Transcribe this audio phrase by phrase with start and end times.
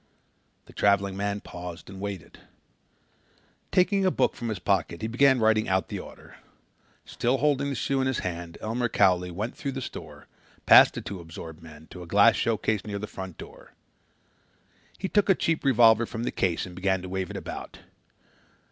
[0.65, 2.39] '"The traveling man paused and waited.
[3.71, 6.37] Taking a book from his pocket he began writing out the order.
[7.05, 10.25] Still holding the shoe in his hand Elmer Cowley went through the store,
[10.65, 13.73] past the two absorbed men, to a glass showcase near the front door.
[14.97, 17.81] He took a cheap revolver from the case and began to wave it about.